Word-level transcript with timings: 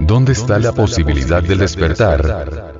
¿Dónde 0.00 0.32
está 0.32 0.58
la 0.58 0.72
posibilidad 0.72 1.42
del 1.42 1.58
despertar? 1.58 2.74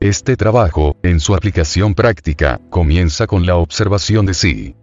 Este 0.00 0.36
trabajo, 0.36 0.96
en 1.02 1.20
su 1.20 1.34
aplicación 1.34 1.94
práctica, 1.94 2.58
comienza 2.70 3.26
con 3.26 3.44
la 3.44 3.56
observación 3.56 4.24
de 4.24 4.34
sí. 4.34 4.76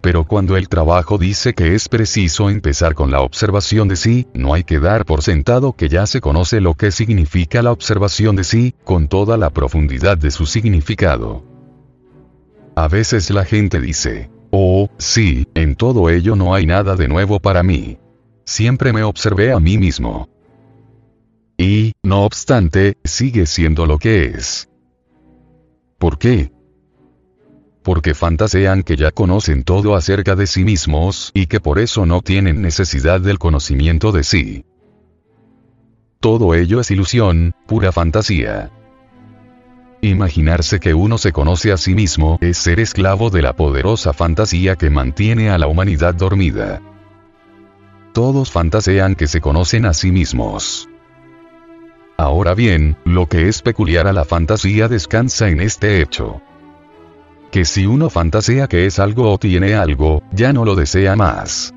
Pero 0.00 0.24
cuando 0.24 0.56
el 0.56 0.68
trabajo 0.68 1.16
dice 1.16 1.54
que 1.54 1.74
es 1.74 1.88
preciso 1.88 2.50
empezar 2.50 2.94
con 2.94 3.12
la 3.12 3.20
observación 3.20 3.86
de 3.86 3.96
sí, 3.96 4.26
no 4.34 4.52
hay 4.52 4.64
que 4.64 4.80
dar 4.80 5.06
por 5.06 5.22
sentado 5.22 5.74
que 5.74 5.88
ya 5.88 6.06
se 6.06 6.20
conoce 6.20 6.60
lo 6.60 6.74
que 6.74 6.90
significa 6.90 7.62
la 7.62 7.70
observación 7.70 8.34
de 8.34 8.44
sí, 8.44 8.74
con 8.84 9.06
toda 9.06 9.38
la 9.38 9.50
profundidad 9.50 10.18
de 10.18 10.32
su 10.32 10.44
significado. 10.44 11.44
A 12.74 12.88
veces 12.88 13.30
la 13.30 13.44
gente 13.44 13.80
dice, 13.80 14.28
oh, 14.50 14.90
sí, 14.98 15.46
en 15.54 15.76
todo 15.76 16.10
ello 16.10 16.34
no 16.34 16.52
hay 16.52 16.66
nada 16.66 16.96
de 16.96 17.06
nuevo 17.06 17.38
para 17.38 17.62
mí. 17.62 17.98
Siempre 18.44 18.92
me 18.92 19.02
observé 19.02 19.52
a 19.52 19.60
mí 19.60 19.78
mismo. 19.78 20.28
Y, 21.56 21.92
no 22.02 22.24
obstante, 22.24 22.98
sigue 23.04 23.46
siendo 23.46 23.86
lo 23.86 23.98
que 23.98 24.26
es. 24.26 24.68
¿Por 25.98 26.18
qué? 26.18 26.52
Porque 27.82 28.14
fantasean 28.14 28.82
que 28.82 28.96
ya 28.96 29.10
conocen 29.12 29.62
todo 29.62 29.94
acerca 29.94 30.36
de 30.36 30.46
sí 30.46 30.64
mismos 30.64 31.30
y 31.34 31.46
que 31.46 31.60
por 31.60 31.78
eso 31.78 32.06
no 32.06 32.22
tienen 32.22 32.60
necesidad 32.60 33.20
del 33.20 33.38
conocimiento 33.38 34.10
de 34.10 34.24
sí. 34.24 34.64
Todo 36.20 36.54
ello 36.54 36.80
es 36.80 36.90
ilusión, 36.90 37.54
pura 37.66 37.92
fantasía. 37.92 38.70
Imaginarse 40.00 40.80
que 40.80 40.92
uno 40.92 41.16
se 41.18 41.32
conoce 41.32 41.72
a 41.72 41.76
sí 41.76 41.94
mismo 41.94 42.38
es 42.40 42.58
ser 42.58 42.80
esclavo 42.80 43.30
de 43.30 43.42
la 43.42 43.54
poderosa 43.54 44.12
fantasía 44.12 44.76
que 44.76 44.90
mantiene 44.90 45.50
a 45.50 45.56
la 45.56 45.66
humanidad 45.66 46.14
dormida. 46.14 46.82
Todos 48.14 48.52
fantasean 48.52 49.16
que 49.16 49.26
se 49.26 49.40
conocen 49.40 49.86
a 49.86 49.92
sí 49.92 50.12
mismos. 50.12 50.88
Ahora 52.16 52.54
bien, 52.54 52.96
lo 53.04 53.26
que 53.26 53.48
es 53.48 53.60
peculiar 53.60 54.06
a 54.06 54.12
la 54.12 54.24
fantasía 54.24 54.86
descansa 54.86 55.48
en 55.48 55.60
este 55.60 56.00
hecho. 56.00 56.40
Que 57.50 57.64
si 57.64 57.86
uno 57.86 58.10
fantasea 58.10 58.68
que 58.68 58.86
es 58.86 59.00
algo 59.00 59.32
o 59.32 59.38
tiene 59.38 59.74
algo, 59.74 60.22
ya 60.30 60.52
no 60.52 60.64
lo 60.64 60.76
desea 60.76 61.16
más. 61.16 61.74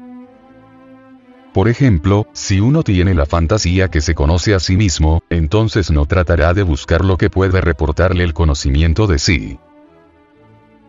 Por 1.55 1.69
ejemplo, 1.69 2.27
si 2.33 2.59
uno 2.59 2.83
tiene 2.83 3.15
la 3.15 3.25
fantasía 3.25 3.87
que 3.87 3.99
se 3.99 4.13
conoce 4.13 4.53
a 4.53 4.59
sí 4.59 4.77
mismo, 4.77 5.23
entonces 5.31 5.89
no 5.89 6.05
tratará 6.05 6.53
de 6.53 6.61
buscar 6.61 7.03
lo 7.03 7.17
que 7.17 7.31
puede 7.31 7.61
reportarle 7.61 8.23
el 8.23 8.35
conocimiento 8.35 9.07
de 9.07 9.17
sí. 9.17 9.59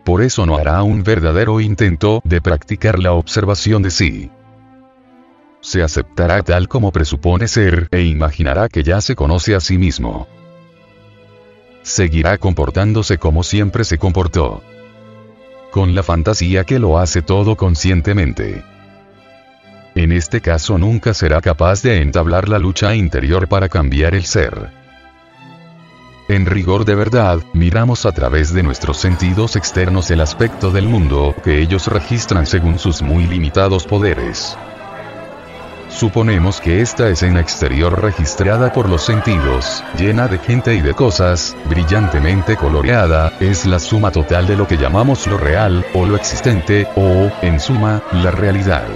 Por 0.05 0.21
eso 0.21 0.45
no 0.45 0.57
hará 0.57 0.83
un 0.83 1.01
verdadero 1.01 1.59
intento 1.59 2.21
de 2.23 2.39
practicar 2.39 2.99
la 2.99 3.13
observación 3.13 3.81
de 3.81 3.89
sí 3.89 4.31
se 5.61 5.83
aceptará 5.83 6.41
tal 6.43 6.67
como 6.67 6.91
presupone 6.91 7.47
ser 7.47 7.87
e 7.91 8.03
imaginará 8.03 8.69
que 8.69 8.83
ya 8.83 9.01
se 9.01 9.15
conoce 9.15 9.55
a 9.55 9.59
sí 9.59 9.77
mismo. 9.77 10.27
Seguirá 11.83 12.37
comportándose 12.37 13.17
como 13.17 13.43
siempre 13.43 13.83
se 13.83 13.97
comportó. 13.97 14.61
Con 15.71 15.95
la 15.95 16.03
fantasía 16.03 16.63
que 16.63 16.79
lo 16.79 16.97
hace 16.97 17.21
todo 17.21 17.55
conscientemente. 17.55 18.63
En 19.95 20.11
este 20.11 20.41
caso 20.41 20.77
nunca 20.77 21.13
será 21.13 21.41
capaz 21.41 21.81
de 21.81 22.01
entablar 22.01 22.47
la 22.47 22.59
lucha 22.59 22.95
interior 22.95 23.47
para 23.47 23.69
cambiar 23.69 24.15
el 24.15 24.25
ser. 24.25 24.69
En 26.27 26.45
rigor 26.45 26.85
de 26.85 26.93
verdad, 26.93 27.39
miramos 27.53 28.05
a 28.05 28.11
través 28.11 28.53
de 28.53 28.61
nuestros 28.61 28.97
sentidos 28.97 29.55
externos 29.55 30.11
el 30.11 30.21
aspecto 30.21 30.69
del 30.69 30.87
mundo 30.87 31.35
que 31.43 31.59
ellos 31.59 31.87
registran 31.87 32.45
según 32.45 32.77
sus 32.77 33.01
muy 33.01 33.25
limitados 33.25 33.85
poderes. 33.85 34.55
Suponemos 35.89 36.61
que 36.61 36.81
esta 36.81 37.09
escena 37.09 37.41
exterior 37.41 37.99
registrada 38.01 38.71
por 38.71 38.87
los 38.87 39.03
sentidos, 39.03 39.83
llena 39.97 40.27
de 40.27 40.37
gente 40.37 40.75
y 40.75 40.81
de 40.81 40.93
cosas, 40.93 41.57
brillantemente 41.65 42.55
coloreada, 42.55 43.33
es 43.39 43.65
la 43.65 43.79
suma 43.79 44.11
total 44.11 44.45
de 44.45 44.55
lo 44.55 44.67
que 44.67 44.77
llamamos 44.77 45.25
lo 45.25 45.37
real, 45.37 45.83
o 45.95 46.05
lo 46.05 46.15
existente, 46.15 46.87
o, 46.95 47.31
en 47.41 47.59
suma, 47.59 48.03
la 48.11 48.29
realidad. 48.29 48.87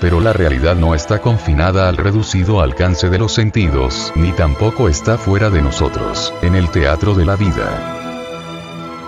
Pero 0.00 0.20
la 0.20 0.32
realidad 0.32 0.74
no 0.74 0.92
está 0.92 1.20
confinada 1.20 1.88
al 1.88 1.96
reducido 1.96 2.60
alcance 2.60 3.08
de 3.08 3.18
los 3.18 3.32
sentidos, 3.32 4.12
ni 4.16 4.32
tampoco 4.32 4.88
está 4.88 5.16
fuera 5.16 5.50
de 5.50 5.62
nosotros, 5.62 6.34
en 6.42 6.56
el 6.56 6.68
teatro 6.70 7.14
de 7.14 7.24
la 7.24 7.36
vida. 7.36 8.01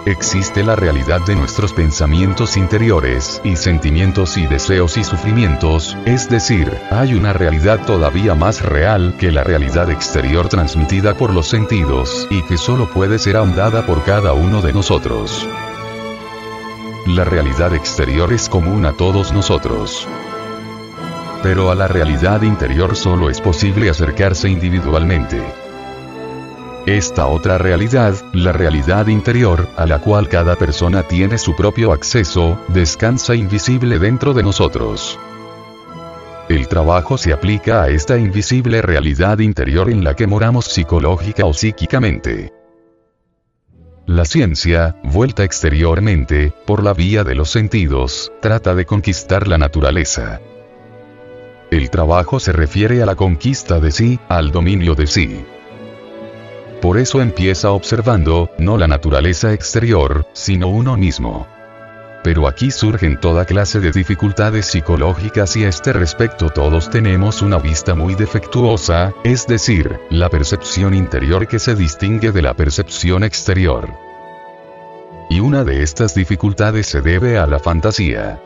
Existe 0.06 0.62
la 0.62 0.76
realidad 0.76 1.22
de 1.24 1.34
nuestros 1.34 1.72
pensamientos 1.72 2.58
interiores, 2.58 3.40
y 3.42 3.56
sentimientos 3.56 4.36
y 4.36 4.46
deseos 4.46 4.98
y 4.98 5.04
sufrimientos, 5.04 5.96
es 6.04 6.28
decir, 6.28 6.70
hay 6.90 7.14
una 7.14 7.32
realidad 7.32 7.86
todavía 7.86 8.34
más 8.34 8.60
real 8.60 9.16
que 9.18 9.32
la 9.32 9.44
realidad 9.44 9.90
exterior 9.90 10.50
transmitida 10.50 11.14
por 11.14 11.32
los 11.32 11.48
sentidos, 11.48 12.28
y 12.30 12.42
que 12.42 12.58
solo 12.58 12.86
puede 12.86 13.18
ser 13.18 13.38
ahondada 13.38 13.86
por 13.86 14.04
cada 14.04 14.34
uno 14.34 14.60
de 14.60 14.74
nosotros. 14.74 15.48
La 17.06 17.24
realidad 17.24 17.74
exterior 17.74 18.30
es 18.30 18.50
común 18.50 18.84
a 18.84 18.92
todos 18.92 19.32
nosotros. 19.32 20.06
Pero 21.42 21.70
a 21.70 21.74
la 21.74 21.88
realidad 21.88 22.42
interior 22.42 22.94
solo 22.94 23.30
es 23.30 23.40
posible 23.40 23.88
acercarse 23.88 24.50
individualmente. 24.50 25.63
Esta 26.86 27.28
otra 27.28 27.56
realidad, 27.56 28.14
la 28.34 28.52
realidad 28.52 29.06
interior, 29.06 29.66
a 29.76 29.86
la 29.86 30.00
cual 30.00 30.28
cada 30.28 30.54
persona 30.56 31.02
tiene 31.02 31.38
su 31.38 31.56
propio 31.56 31.92
acceso, 31.92 32.58
descansa 32.68 33.34
invisible 33.34 33.98
dentro 33.98 34.34
de 34.34 34.42
nosotros. 34.42 35.18
El 36.50 36.68
trabajo 36.68 37.16
se 37.16 37.32
aplica 37.32 37.82
a 37.82 37.88
esta 37.88 38.18
invisible 38.18 38.82
realidad 38.82 39.38
interior 39.38 39.88
en 39.88 40.04
la 40.04 40.14
que 40.14 40.26
moramos 40.26 40.66
psicológica 40.66 41.46
o 41.46 41.54
psíquicamente. 41.54 42.52
La 44.04 44.26
ciencia, 44.26 44.94
vuelta 45.04 45.42
exteriormente, 45.42 46.52
por 46.66 46.84
la 46.84 46.92
vía 46.92 47.24
de 47.24 47.34
los 47.34 47.48
sentidos, 47.50 48.30
trata 48.42 48.74
de 48.74 48.84
conquistar 48.84 49.48
la 49.48 49.56
naturaleza. 49.56 50.42
El 51.70 51.88
trabajo 51.88 52.38
se 52.40 52.52
refiere 52.52 53.02
a 53.02 53.06
la 53.06 53.14
conquista 53.14 53.80
de 53.80 53.90
sí, 53.90 54.20
al 54.28 54.50
dominio 54.50 54.94
de 54.94 55.06
sí. 55.06 55.46
Por 56.84 56.98
eso 56.98 57.22
empieza 57.22 57.70
observando, 57.70 58.50
no 58.58 58.76
la 58.76 58.86
naturaleza 58.86 59.54
exterior, 59.54 60.26
sino 60.34 60.68
uno 60.68 60.98
mismo. 60.98 61.46
Pero 62.22 62.46
aquí 62.46 62.70
surgen 62.70 63.18
toda 63.18 63.46
clase 63.46 63.80
de 63.80 63.90
dificultades 63.90 64.66
psicológicas 64.66 65.56
y 65.56 65.64
a 65.64 65.70
este 65.70 65.94
respecto 65.94 66.50
todos 66.50 66.90
tenemos 66.90 67.40
una 67.40 67.56
vista 67.56 67.94
muy 67.94 68.14
defectuosa, 68.14 69.14
es 69.24 69.46
decir, 69.46 69.98
la 70.10 70.28
percepción 70.28 70.92
interior 70.92 71.48
que 71.48 71.58
se 71.58 71.74
distingue 71.74 72.32
de 72.32 72.42
la 72.42 72.52
percepción 72.52 73.24
exterior. 73.24 73.88
Y 75.30 75.40
una 75.40 75.64
de 75.64 75.82
estas 75.82 76.14
dificultades 76.14 76.86
se 76.86 77.00
debe 77.00 77.38
a 77.38 77.46
la 77.46 77.60
fantasía. 77.60 78.42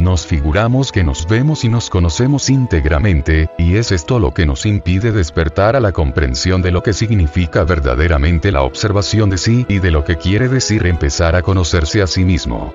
Nos 0.00 0.26
figuramos 0.26 0.92
que 0.92 1.04
nos 1.04 1.28
vemos 1.28 1.62
y 1.62 1.68
nos 1.68 1.90
conocemos 1.90 2.48
íntegramente, 2.48 3.50
y 3.58 3.76
es 3.76 3.92
esto 3.92 4.18
lo 4.18 4.32
que 4.32 4.46
nos 4.46 4.64
impide 4.64 5.12
despertar 5.12 5.76
a 5.76 5.80
la 5.80 5.92
comprensión 5.92 6.62
de 6.62 6.70
lo 6.70 6.82
que 6.82 6.94
significa 6.94 7.64
verdaderamente 7.64 8.50
la 8.50 8.62
observación 8.62 9.28
de 9.28 9.36
sí 9.36 9.66
y 9.68 9.78
de 9.78 9.90
lo 9.90 10.02
que 10.02 10.16
quiere 10.16 10.48
decir 10.48 10.86
empezar 10.86 11.36
a 11.36 11.42
conocerse 11.42 12.00
a 12.00 12.06
sí 12.06 12.24
mismo. 12.24 12.72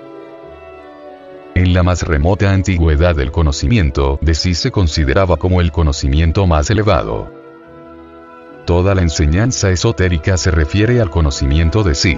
En 1.55 1.73
la 1.73 1.81
más 1.81 2.03
remota 2.03 2.53
antigüedad 2.53 3.15
del 3.15 3.31
conocimiento 3.31 4.19
de 4.21 4.35
sí 4.35 4.53
se 4.53 4.69
consideraba 4.69 5.37
como 5.37 5.61
el 5.61 5.71
conocimiento 5.71 6.45
más 6.45 6.69
elevado. 6.69 7.33
Toda 8.67 8.93
la 8.93 9.01
enseñanza 9.01 9.71
esotérica 9.71 10.37
se 10.37 10.51
refiere 10.51 11.01
al 11.01 11.09
conocimiento 11.09 11.81
de 11.81 11.95
sí. 11.95 12.15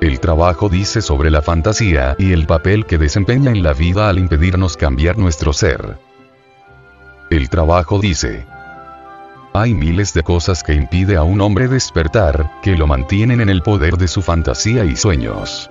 El 0.00 0.18
trabajo 0.18 0.70
dice 0.70 1.02
sobre 1.02 1.30
la 1.30 1.42
fantasía 1.42 2.16
y 2.18 2.32
el 2.32 2.46
papel 2.46 2.86
que 2.86 2.96
desempeña 2.96 3.50
en 3.50 3.62
la 3.62 3.74
vida 3.74 4.08
al 4.08 4.18
impedirnos 4.18 4.78
cambiar 4.78 5.18
nuestro 5.18 5.52
ser. 5.52 5.98
El 7.28 7.50
trabajo 7.50 8.00
dice, 8.00 8.46
hay 9.52 9.74
miles 9.74 10.14
de 10.14 10.22
cosas 10.22 10.62
que 10.62 10.72
impide 10.72 11.16
a 11.16 11.22
un 11.22 11.42
hombre 11.42 11.68
despertar, 11.68 12.50
que 12.62 12.76
lo 12.76 12.86
mantienen 12.86 13.42
en 13.42 13.50
el 13.50 13.60
poder 13.60 13.98
de 13.98 14.08
su 14.08 14.22
fantasía 14.22 14.86
y 14.86 14.96
sueños. 14.96 15.70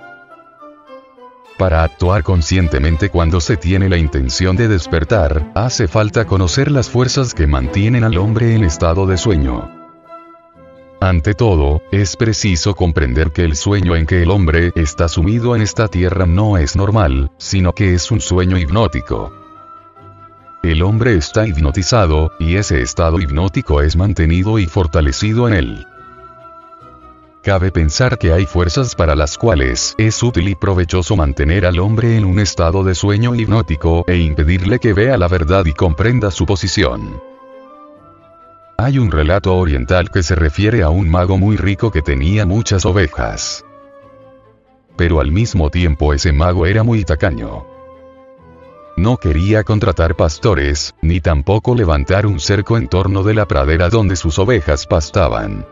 Para 1.58 1.82
actuar 1.82 2.22
conscientemente 2.22 3.10
cuando 3.10 3.40
se 3.40 3.56
tiene 3.56 3.88
la 3.88 3.98
intención 3.98 4.54
de 4.54 4.68
despertar, 4.68 5.50
hace 5.56 5.88
falta 5.88 6.24
conocer 6.24 6.70
las 6.70 6.88
fuerzas 6.88 7.34
que 7.34 7.48
mantienen 7.48 8.04
al 8.04 8.16
hombre 8.16 8.54
en 8.54 8.62
estado 8.62 9.06
de 9.06 9.16
sueño. 9.16 9.79
Ante 11.02 11.32
todo, 11.32 11.80
es 11.92 12.14
preciso 12.14 12.74
comprender 12.74 13.32
que 13.32 13.42
el 13.42 13.56
sueño 13.56 13.96
en 13.96 14.04
que 14.04 14.22
el 14.22 14.30
hombre 14.30 14.70
está 14.74 15.08
sumido 15.08 15.56
en 15.56 15.62
esta 15.62 15.88
tierra 15.88 16.26
no 16.26 16.58
es 16.58 16.76
normal, 16.76 17.30
sino 17.38 17.72
que 17.72 17.94
es 17.94 18.10
un 18.10 18.20
sueño 18.20 18.58
hipnótico. 18.58 19.32
El 20.62 20.82
hombre 20.82 21.16
está 21.16 21.46
hipnotizado, 21.46 22.32
y 22.38 22.56
ese 22.56 22.82
estado 22.82 23.18
hipnótico 23.18 23.80
es 23.80 23.96
mantenido 23.96 24.58
y 24.58 24.66
fortalecido 24.66 25.48
en 25.48 25.54
él. 25.54 25.86
Cabe 27.42 27.72
pensar 27.72 28.18
que 28.18 28.34
hay 28.34 28.44
fuerzas 28.44 28.94
para 28.94 29.16
las 29.16 29.38
cuales 29.38 29.94
es 29.96 30.22
útil 30.22 30.48
y 30.50 30.54
provechoso 30.54 31.16
mantener 31.16 31.64
al 31.64 31.78
hombre 31.78 32.18
en 32.18 32.26
un 32.26 32.38
estado 32.38 32.84
de 32.84 32.94
sueño 32.94 33.34
hipnótico 33.34 34.04
e 34.06 34.18
impedirle 34.18 34.78
que 34.78 34.92
vea 34.92 35.16
la 35.16 35.28
verdad 35.28 35.64
y 35.64 35.72
comprenda 35.72 36.30
su 36.30 36.44
posición. 36.44 37.29
Hay 38.82 38.98
un 38.98 39.10
relato 39.10 39.56
oriental 39.56 40.10
que 40.10 40.22
se 40.22 40.34
refiere 40.34 40.82
a 40.82 40.88
un 40.88 41.06
mago 41.06 41.36
muy 41.36 41.58
rico 41.58 41.90
que 41.90 42.00
tenía 42.00 42.46
muchas 42.46 42.86
ovejas. 42.86 43.62
Pero 44.96 45.20
al 45.20 45.30
mismo 45.30 45.68
tiempo 45.68 46.14
ese 46.14 46.32
mago 46.32 46.64
era 46.64 46.82
muy 46.82 47.04
tacaño. 47.04 47.66
No 48.96 49.18
quería 49.18 49.64
contratar 49.64 50.16
pastores, 50.16 50.94
ni 51.02 51.20
tampoco 51.20 51.74
levantar 51.74 52.24
un 52.24 52.40
cerco 52.40 52.78
en 52.78 52.88
torno 52.88 53.22
de 53.22 53.34
la 53.34 53.46
pradera 53.46 53.90
donde 53.90 54.16
sus 54.16 54.38
ovejas 54.38 54.86
pastaban. 54.86 55.66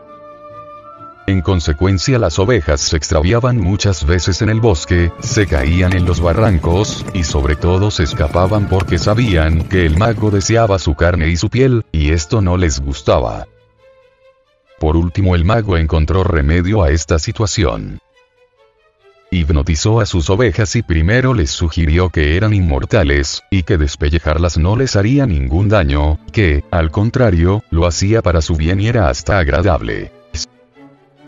En 1.29 1.41
consecuencia 1.41 2.17
las 2.17 2.39
ovejas 2.39 2.81
se 2.81 2.97
extraviaban 2.97 3.59
muchas 3.59 4.03
veces 4.03 4.41
en 4.41 4.49
el 4.49 4.59
bosque, 4.59 5.11
se 5.19 5.45
caían 5.45 5.93
en 5.93 6.05
los 6.05 6.21
barrancos, 6.21 7.05
y 7.13 7.23
sobre 7.23 7.55
todo 7.55 7.91
se 7.91 8.01
escapaban 8.01 8.67
porque 8.67 8.97
sabían 8.97 9.61
que 9.65 9.85
el 9.85 9.95
mago 9.95 10.31
deseaba 10.31 10.79
su 10.79 10.95
carne 10.95 11.27
y 11.27 11.37
su 11.37 11.51
piel, 11.51 11.85
y 11.91 12.13
esto 12.13 12.41
no 12.41 12.57
les 12.57 12.79
gustaba. 12.79 13.47
Por 14.79 14.97
último 14.97 15.35
el 15.35 15.45
mago 15.45 15.77
encontró 15.77 16.23
remedio 16.23 16.81
a 16.81 16.89
esta 16.89 17.19
situación. 17.19 17.99
Hipnotizó 19.29 20.01
a 20.01 20.07
sus 20.07 20.31
ovejas 20.31 20.75
y 20.75 20.81
primero 20.81 21.35
les 21.35 21.51
sugirió 21.51 22.09
que 22.09 22.37
eran 22.37 22.55
inmortales, 22.55 23.43
y 23.51 23.61
que 23.61 23.77
despellejarlas 23.77 24.57
no 24.57 24.75
les 24.75 24.95
haría 24.95 25.27
ningún 25.27 25.69
daño, 25.69 26.17
que, 26.31 26.63
al 26.71 26.89
contrario, 26.89 27.63
lo 27.69 27.85
hacía 27.85 28.23
para 28.23 28.41
su 28.41 28.55
bien 28.55 28.79
y 28.79 28.87
era 28.87 29.09
hasta 29.09 29.37
agradable. 29.37 30.18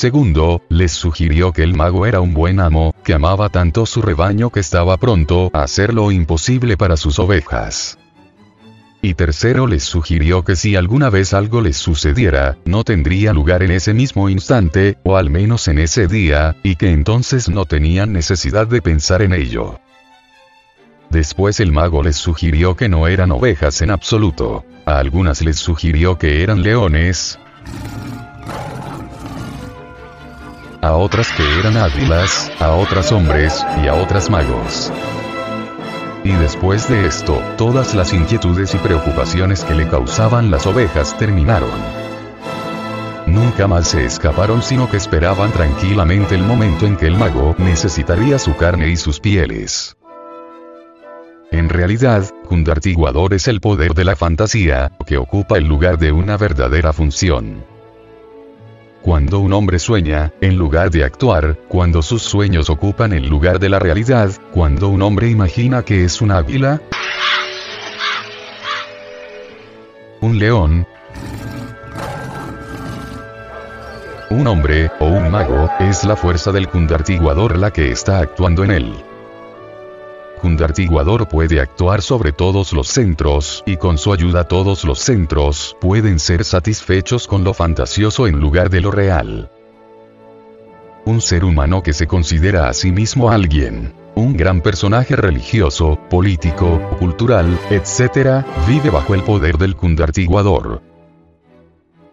Segundo, 0.02 0.64
les 0.68 0.94
sugirió 0.94 1.54
que 1.54 1.62
el 1.62 1.76
mago 1.76 2.08
era 2.08 2.22
un 2.22 2.34
buen 2.34 2.60
amo, 2.60 2.96
que 3.04 3.14
amaba 3.14 3.50
tanto 3.50 3.86
su 3.86 4.02
rebaño 4.02 4.50
que 4.50 4.60
estaba 4.60 4.98
pronto 4.98 5.52
a 5.54 5.62
hacer 5.62 5.94
lo 5.94 6.12
imposible 6.12 6.76
para 6.76 6.98
sus 6.98 7.20
ovejas. 7.20 8.00
Y 9.04 9.14
tercero 9.14 9.68
les 9.68 9.84
sugirió 9.84 10.44
que 10.44 10.56
si 10.56 10.76
alguna 10.76 11.12
vez 11.12 11.36
algo 11.36 11.62
les 11.62 11.78
sucediera, 11.78 12.58
no 12.66 12.84
tendría 12.84 13.32
lugar 13.32 13.62
en 13.62 13.70
ese 13.70 13.94
mismo 13.94 14.28
instante, 14.28 14.98
o 15.04 15.18
al 15.18 15.30
menos 15.30 15.68
en 15.68 15.78
ese 15.78 16.08
día, 16.08 16.56
y 16.64 16.78
que 16.78 16.90
entonces 16.90 17.48
no 17.48 17.66
tenían 17.66 18.12
necesidad 18.12 18.66
de 18.66 18.82
pensar 18.82 19.22
en 19.22 19.34
ello. 19.34 19.80
Después 21.12 21.60
el 21.60 21.72
mago 21.72 22.02
les 22.02 22.16
sugirió 22.16 22.76
que 22.76 22.90
no 22.90 23.06
eran 23.06 23.32
ovejas 23.32 23.84
en 23.84 23.92
absoluto. 23.92 24.66
A 24.84 24.98
algunas 24.98 25.44
les 25.44 25.58
sugirió 25.58 26.18
que 26.18 26.42
eran 26.42 26.64
leones, 26.64 27.38
a 30.82 30.94
otras 30.94 31.32
que 31.34 31.44
eran 31.60 31.78
águilas, 31.78 32.52
a 32.60 32.72
otras 32.72 33.12
hombres, 33.12 33.64
y 33.84 33.88
a 33.88 33.94
otras 33.94 34.30
magos. 34.30 34.92
Y 36.24 36.32
después 36.34 36.90
de 36.90 37.06
esto, 37.06 37.42
todas 37.58 37.94
las 37.94 38.14
inquietudes 38.14 38.74
y 38.74 38.78
preocupaciones 38.78 39.64
que 39.64 39.76
le 39.76 39.88
causaban 39.88 40.50
las 40.50 40.66
ovejas 40.66 41.18
terminaron. 41.18 41.70
Nunca 43.28 43.68
más 43.68 43.88
se 43.88 44.06
escaparon 44.06 44.62
sino 44.62 44.90
que 44.90 44.98
esperaban 44.98 45.52
tranquilamente 45.52 46.36
el 46.36 46.44
momento 46.44 46.86
en 46.86 46.98
que 46.98 47.08
el 47.08 47.16
mago 47.16 47.56
necesitaría 47.58 48.40
su 48.40 48.56
carne 48.56 48.90
y 48.90 48.98
sus 48.98 49.20
pieles. 49.20 49.96
En 51.52 51.70
realidad, 51.70 52.26
Kundartiguador 52.48 53.34
es 53.34 53.48
el 53.48 53.60
poder 53.60 53.94
de 53.94 54.06
la 54.06 54.16
fantasía, 54.16 54.92
que 55.06 55.18
ocupa 55.18 55.58
el 55.58 55.66
lugar 55.66 55.98
de 55.98 56.12
una 56.12 56.38
verdadera 56.38 56.94
función. 56.94 57.64
Cuando 59.02 59.40
un 59.40 59.52
hombre 59.54 59.80
sueña, 59.80 60.32
en 60.42 60.58
lugar 60.58 60.92
de 60.92 61.04
actuar, 61.04 61.58
cuando 61.68 62.04
sus 62.04 62.22
sueños 62.22 62.70
ocupan 62.70 63.14
el 63.14 63.28
lugar 63.28 63.60
de 63.60 63.68
la 63.68 63.80
realidad, 63.80 64.30
cuando 64.54 64.90
un 64.90 65.02
hombre 65.02 65.28
imagina 65.28 65.84
que 65.84 66.04
es 66.04 66.22
un 66.22 66.30
águila, 66.30 66.80
un 70.22 70.38
león, 70.38 70.86
un 74.30 74.46
hombre, 74.46 74.92
o 75.00 75.06
un 75.06 75.32
mago, 75.32 75.70
es 75.80 76.04
la 76.04 76.16
fuerza 76.16 76.52
del 76.52 76.70
kundartiguador 76.70 77.58
la 77.58 77.72
que 77.72 77.92
está 77.92 78.20
actuando 78.20 78.64
en 78.64 78.72
él. 78.72 79.11
Kundartiguador 80.42 81.28
puede 81.28 81.62
actuar 81.62 82.02
sobre 82.02 82.32
todos 82.32 82.74
los 82.74 82.88
centros, 82.88 83.64
y 83.68 83.78
con 83.78 84.00
su 84.00 84.12
ayuda 84.12 84.44
todos 84.46 84.84
los 84.84 84.98
centros 84.98 85.78
pueden 85.80 86.18
ser 86.18 86.44
satisfechos 86.44 87.28
con 87.28 87.44
lo 87.44 87.54
fantasioso 87.54 88.26
en 88.26 88.40
lugar 88.40 88.72
de 88.72 88.82
lo 88.82 88.90
real. 88.90 89.52
Un 91.06 91.22
ser 91.22 91.46
humano 91.46 91.84
que 91.84 91.94
se 91.94 92.08
considera 92.08 92.70
a 92.70 92.74
sí 92.74 92.92
mismo 92.92 93.30
alguien, 93.30 93.94
un 94.16 94.34
gran 94.36 94.62
personaje 94.62 95.16
religioso, 95.16 96.00
político, 96.10 96.82
cultural, 96.98 97.60
etc., 97.70 98.44
vive 98.68 98.90
bajo 98.90 99.14
el 99.14 99.22
poder 99.22 99.60
del 99.60 99.76
Kundartiguador. 99.76 100.82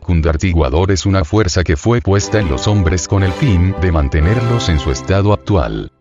Kundartiguador 0.00 0.90
es 0.90 1.06
una 1.06 1.24
fuerza 1.24 1.64
que 1.64 1.76
fue 1.76 2.02
puesta 2.02 2.40
en 2.40 2.50
los 2.50 2.68
hombres 2.68 3.08
con 3.08 3.22
el 3.22 3.32
fin 3.32 3.74
de 3.80 3.90
mantenerlos 3.90 4.68
en 4.68 4.78
su 4.78 4.90
estado 4.90 5.32
actual. 5.32 5.92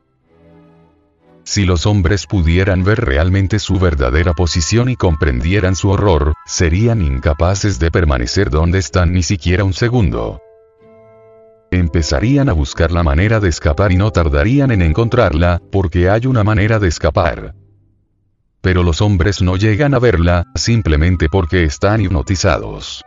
Si 1.48 1.66
los 1.66 1.86
hombres 1.86 2.28
pudieran 2.28 2.84
ver 2.84 3.06
realmente 3.06 3.60
su 3.60 3.80
verdadera 3.80 4.34
posición 4.34 4.90
y 4.90 4.98
comprendieran 4.98 5.78
su 5.78 5.90
horror, 5.90 6.34
serían 6.46 7.02
incapaces 7.02 7.80
de 7.80 7.90
permanecer 7.90 8.50
donde 8.50 8.80
están 8.80 9.14
ni 9.14 9.24
siquiera 9.24 9.64
un 9.64 9.72
segundo. 9.72 10.42
Empezarían 11.72 12.50
a 12.50 12.52
buscar 12.52 12.92
la 12.92 13.02
manera 13.02 13.40
de 13.40 13.48
escapar 13.48 13.94
y 13.94 13.96
no 13.96 14.12
tardarían 14.12 14.72
en 14.72 14.82
encontrarla, 14.82 15.62
porque 15.72 16.10
hay 16.10 16.26
una 16.26 16.44
manera 16.44 16.80
de 16.80 16.90
escapar. 16.90 17.56
Pero 18.60 18.84
los 18.84 19.00
hombres 19.02 19.42
no 19.42 19.56
llegan 19.56 19.94
a 19.94 20.00
verla, 20.00 20.44
simplemente 20.54 21.30
porque 21.30 21.64
están 21.64 22.02
hipnotizados. 22.02 23.06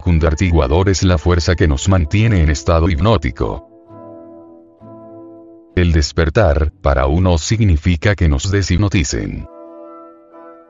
Kundartiguador 0.00 0.90
es 0.90 1.02
la 1.02 1.16
fuerza 1.16 1.54
que 1.54 1.66
nos 1.66 1.88
mantiene 1.88 2.42
en 2.42 2.50
estado 2.50 2.90
hipnótico. 2.90 3.73
El 5.76 5.90
despertar, 5.92 6.72
para 6.82 7.06
uno 7.06 7.36
significa 7.36 8.14
que 8.14 8.28
nos 8.28 8.52
deshipnoticen. 8.52 9.48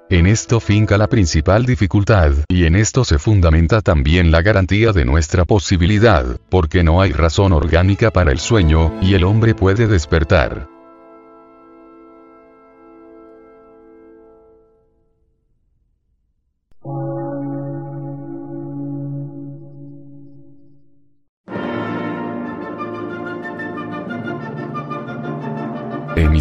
En 0.09 0.27
esto 0.27 0.61
finca 0.61 0.97
la 0.97 1.09
principal 1.09 1.67
dificultad, 1.67 2.33
y 2.49 2.65
en 2.65 2.75
esto 2.75 3.05
se 3.05 3.19
fundamenta 3.19 3.83
también 3.83 4.31
la 4.31 4.41
garantía 4.41 4.93
de 4.93 5.05
nuestra 5.05 5.45
posibilidad, 5.45 6.25
porque 6.49 6.83
no 6.83 7.03
hay 7.03 7.13
razón 7.13 7.53
orgánica 7.53 8.11
para 8.11 8.33
el 8.33 8.39
sueño, 8.39 8.95
y 9.03 9.13
el 9.13 9.25
hombre 9.25 9.55
puede 9.55 9.87
despertar. 9.89 10.74